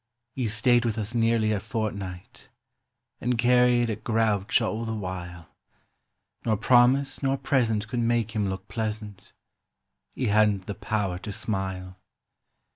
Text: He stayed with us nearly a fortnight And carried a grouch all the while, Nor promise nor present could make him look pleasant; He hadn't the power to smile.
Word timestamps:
He 0.33 0.47
stayed 0.47 0.83
with 0.83 0.97
us 0.97 1.13
nearly 1.13 1.51
a 1.51 1.59
fortnight 1.59 2.49
And 3.19 3.37
carried 3.37 3.87
a 3.87 3.95
grouch 3.95 4.59
all 4.59 4.83
the 4.83 4.95
while, 4.95 5.49
Nor 6.43 6.57
promise 6.57 7.21
nor 7.21 7.37
present 7.37 7.87
could 7.87 7.99
make 7.99 8.31
him 8.31 8.49
look 8.49 8.67
pleasant; 8.67 9.31
He 10.15 10.25
hadn't 10.25 10.65
the 10.65 10.73
power 10.73 11.19
to 11.19 11.31
smile. 11.31 11.99